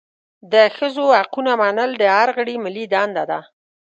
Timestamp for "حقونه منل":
1.19-1.91